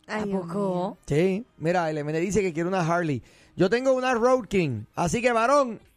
¿A 0.07 0.23
poco? 0.25 0.97
Sí, 1.07 1.45
mira, 1.57 1.89
el 1.89 2.03
MN 2.03 2.19
dice 2.19 2.41
que 2.41 2.53
quiere 2.53 2.69
una 2.69 2.81
Harley. 2.81 3.23
Yo 3.55 3.69
tengo 3.69 3.93
una 3.93 4.13
Road 4.13 4.45
King. 4.47 4.83
Así 4.95 5.21
que, 5.21 5.31
varón, 5.31 5.79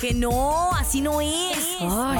Que 0.00 0.14
no, 0.14 0.72
así 0.74 1.00
no 1.00 1.20
es. 1.20 1.76
Ay. 1.80 2.18